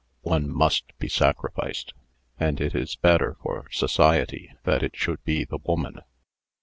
One 0.23 0.49
must 0.51 0.97
be 0.97 1.07
sacrificed. 1.07 1.93
And 2.39 2.59
it 2.59 2.73
is 2.73 2.95
better 2.95 3.37
for 3.43 3.69
society 3.69 4.51
that 4.63 4.81
it 4.81 4.95
should 4.95 5.23
be 5.23 5.45
the 5.45 5.59
woman." 5.63 6.01